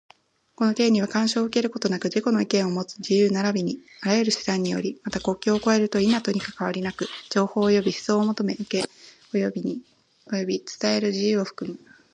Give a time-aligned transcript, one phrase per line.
[0.55, 8.89] この権利は、干渉を受けることなく自己の意見をもつ自由並びにあらゆる手段により、また、国境を越えると否とにかかわりなく、情報及び思想を求め、受け、
[9.31, 9.51] 及
[10.47, 11.79] び伝える自由を含む。